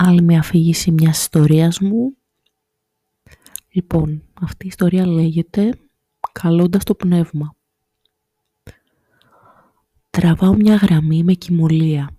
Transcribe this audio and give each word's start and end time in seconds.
άλλη 0.00 0.22
μια 0.22 0.38
αφήγηση 0.38 0.90
μιας 0.90 1.20
ιστορίας 1.20 1.78
μου. 1.80 2.16
Λοιπόν, 3.68 4.22
αυτή 4.40 4.64
η 4.64 4.68
ιστορία 4.68 5.06
λέγεται 5.06 5.78
«Καλώντας 6.32 6.84
το 6.84 6.94
πνεύμα». 6.94 7.56
Τραβάω 10.10 10.54
μια 10.54 10.74
γραμμή 10.74 11.24
με 11.24 11.32
κοιμωλία. 11.32 12.10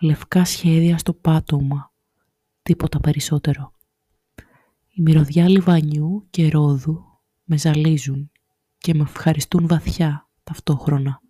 Λευκά 0.00 0.44
σχέδια 0.44 0.98
στο 0.98 1.12
πάτωμα. 1.12 1.92
Τίποτα 2.62 3.00
περισσότερο. 3.00 3.72
Η 4.88 5.02
μυρωδιά 5.02 5.48
λιβανιού 5.48 6.26
και 6.30 6.48
ρόδου 6.48 7.04
με 7.44 7.58
ζαλίζουν 7.58 8.30
και 8.78 8.94
με 8.94 9.02
ευχαριστούν 9.02 9.66
βαθιά 9.66 10.28
ταυτόχρονα. 10.44 11.20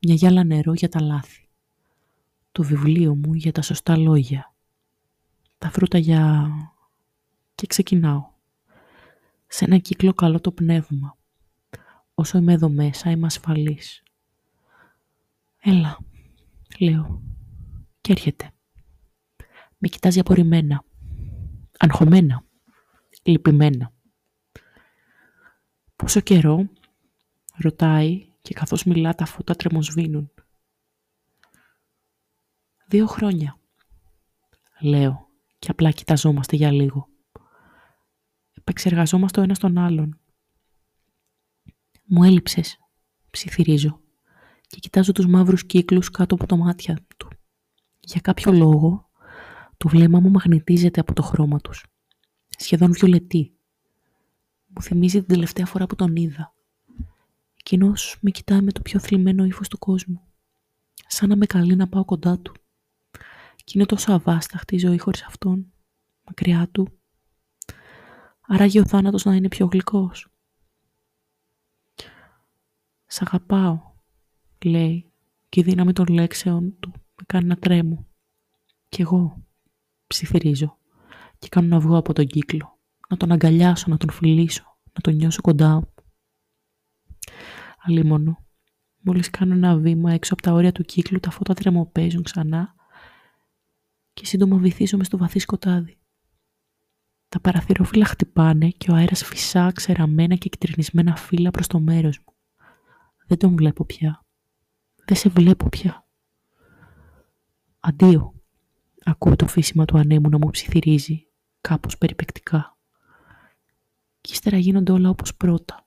Μια 0.00 0.14
γυάλα 0.14 0.44
νερό 0.44 0.72
για 0.72 0.88
τα 0.88 1.00
λάθη. 1.00 1.41
Το 2.52 2.62
βιβλίο 2.62 3.14
μου 3.14 3.34
για 3.34 3.52
τα 3.52 3.62
σωστά 3.62 3.96
λόγια. 3.96 4.54
Τα 5.58 5.70
φρούτα 5.70 5.98
για... 5.98 6.50
και 7.54 7.66
ξεκινάω. 7.66 8.30
Σε 9.46 9.64
ένα 9.64 9.78
κύκλο 9.78 10.12
καλό 10.12 10.40
το 10.40 10.52
πνεύμα. 10.52 11.16
Όσο 12.14 12.38
είμαι 12.38 12.52
εδώ 12.52 12.68
μέσα 12.68 13.10
είμαι 13.10 13.26
ασφαλής. 13.26 14.02
Έλα, 15.58 15.98
λέω. 16.78 17.22
Και 18.00 18.12
έρχεται. 18.12 18.52
Με 19.78 19.88
κοιτάζει 19.88 20.18
απορριμμένα. 20.18 20.84
Αγχωμένα. 21.78 22.44
Λυπημένα. 23.22 23.92
Πόσο 25.96 26.20
καιρό, 26.20 26.68
ρωτάει 27.54 28.26
και 28.42 28.54
καθώς 28.54 28.84
μιλά 28.84 29.14
τα 29.14 29.26
φώτα 29.26 29.54
τρεμοσβήνουν. 29.54 30.30
Δύο 32.92 33.06
χρόνια, 33.06 33.58
λέω 34.80 35.28
και 35.58 35.70
απλά 35.70 35.90
κοιταζόμαστε 35.90 36.56
για 36.56 36.72
λίγο. 36.72 37.08
Επεξεργαζόμαστε 38.54 39.40
ο 39.40 39.42
ένας 39.42 39.58
τον 39.58 39.78
άλλον. 39.78 40.20
Μου 42.04 42.24
έλειψες, 42.24 42.78
ψιθυρίζω 43.30 44.00
και 44.66 44.78
κοιτάζω 44.78 45.12
τους 45.12 45.26
μαύρους 45.26 45.66
κύκλους 45.66 46.10
κάτω 46.10 46.34
από 46.34 46.46
το 46.46 46.56
μάτια 46.56 46.98
του. 47.16 47.28
Για 48.00 48.20
κάποιο 48.20 48.52
λόγο, 48.52 49.10
το 49.76 49.88
βλέμμα 49.88 50.20
μου 50.20 50.30
μαγνητίζεται 50.30 51.00
από 51.00 51.12
το 51.12 51.22
χρώμα 51.22 51.58
τους. 51.58 51.86
Σχεδόν 52.58 52.92
βιολετή. 52.92 53.56
Μου 54.66 54.82
θυμίζει 54.82 55.18
την 55.18 55.28
τελευταία 55.28 55.66
φορά 55.66 55.86
που 55.86 55.94
τον 55.94 56.16
είδα. 56.16 56.54
Εκείνος 57.58 58.16
με 58.20 58.30
κοιτάει 58.30 58.60
με 58.60 58.72
το 58.72 58.80
πιο 58.80 59.00
θλιμμένο 59.00 59.44
ύφος 59.44 59.68
του 59.68 59.78
κόσμου. 59.78 60.20
Σαν 61.06 61.28
να 61.28 61.36
με 61.36 61.46
καλεί 61.46 61.76
να 61.76 61.88
πάω 61.88 62.04
κοντά 62.04 62.38
του. 62.38 62.61
Κι 63.72 63.78
είναι 63.78 63.86
τόσο 63.86 64.12
αβάσταχτη 64.12 64.74
η 64.74 64.78
ζωή 64.78 64.98
χωρίς 64.98 65.22
αυτόν. 65.22 65.72
Μακριά 66.26 66.68
του. 66.72 66.88
Άραγε 68.40 68.80
ο 68.80 68.86
θάνατος 68.86 69.24
να 69.24 69.34
είναι 69.34 69.48
πιο 69.48 69.66
γλυκός. 69.66 70.28
Σ' 73.06 73.20
αγαπάω, 73.20 73.80
λέει, 74.64 75.12
και 75.48 75.60
η 75.60 75.62
δύναμη 75.62 75.92
των 75.92 76.06
λέξεων 76.06 76.76
του 76.80 76.92
με 76.92 77.24
κάνει 77.26 77.46
να 77.46 77.56
τρέμω. 77.56 78.06
Κι 78.88 79.00
εγώ 79.00 79.42
ψιθυρίζω 80.06 80.78
και 81.38 81.48
κάνω 81.48 81.68
να 81.68 81.80
βγω 81.80 81.96
από 81.96 82.12
τον 82.12 82.26
κύκλο, 82.26 82.78
να 83.08 83.16
τον 83.16 83.32
αγκαλιάσω, 83.32 83.90
να 83.90 83.96
τον 83.96 84.10
φιλήσω, 84.10 84.78
να 84.84 85.00
τον 85.00 85.14
νιώσω 85.14 85.40
κοντά 85.40 85.74
μου. 85.74 85.92
Αλίμονο, 87.78 88.44
μόλις 88.98 89.30
κάνω 89.30 89.54
ένα 89.54 89.76
βήμα 89.76 90.12
έξω 90.12 90.32
από 90.32 90.42
τα 90.42 90.52
όρια 90.52 90.72
του 90.72 90.82
κύκλου, 90.82 91.20
τα 91.20 91.30
φώτα 91.30 91.54
τρεμοπαίζουν 91.54 92.22
ξανά 92.22 92.80
και 94.12 94.26
σύντομα 94.26 94.56
βυθίζομαι 94.56 95.04
στο 95.04 95.18
βαθύ 95.18 95.38
σκοτάδι. 95.38 95.96
Τα 97.28 97.40
παραθυρόφυλλα 97.40 98.04
χτυπάνε 98.04 98.68
και 98.68 98.90
ο 98.90 98.94
αέρας 98.94 99.24
φυσά 99.24 99.72
ξεραμένα 99.74 100.34
και 100.34 100.48
κυτρινισμένα 100.48 101.16
φύλλα 101.16 101.50
προς 101.50 101.66
το 101.66 101.80
μέρος 101.80 102.18
μου. 102.18 102.34
Δεν 103.26 103.38
τον 103.38 103.56
βλέπω 103.56 103.84
πια. 103.84 104.24
Δεν 105.04 105.16
σε 105.16 105.28
βλέπω 105.28 105.68
πια. 105.68 106.06
Αντίο. 107.80 108.34
Ακούω 109.04 109.36
το 109.36 109.46
φύσιμα 109.46 109.84
του 109.84 109.98
ανέμου 109.98 110.28
να 110.28 110.38
μου 110.38 110.50
ψιθυρίζει, 110.50 111.26
κάπως 111.60 111.98
περιπεκτικά. 111.98 112.76
Κι 114.20 114.32
ύστερα 114.32 114.56
γίνονται 114.56 114.92
όλα 114.92 115.08
όπως 115.08 115.34
πρώτα. 115.34 115.86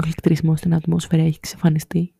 Ο 0.00 0.04
ηλεκτρισμός 0.04 0.58
στην 0.58 0.74
ατμόσφαιρα 0.74 1.22
έχει 1.22 1.40
ξεφανιστεί 1.40 2.14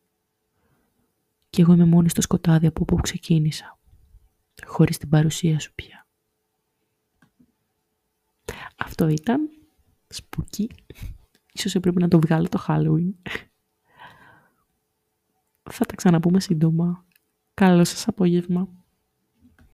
και 1.52 1.62
εγώ 1.62 1.72
είμαι 1.72 1.84
μόνη 1.84 2.08
στο 2.08 2.20
σκοτάδι 2.20 2.66
από 2.66 2.80
όπου 2.82 2.96
ξεκίνησα, 2.96 3.78
χωρίς 4.66 4.98
την 4.98 5.08
παρουσία 5.08 5.58
σου 5.58 5.74
πια. 5.74 6.06
Αυτό 8.76 9.08
ήταν 9.08 9.50
σπουκί. 10.08 10.70
Ίσως 11.52 11.74
έπρεπε 11.74 12.00
να 12.00 12.08
το 12.08 12.20
βγάλω 12.20 12.48
το 12.48 12.64
Halloween. 12.68 13.12
Θα 15.70 15.84
τα 15.84 15.94
ξαναπούμε 15.94 16.40
σύντομα. 16.40 17.06
Καλό 17.54 17.84
σας 17.84 18.08
απόγευμα. 18.08 18.81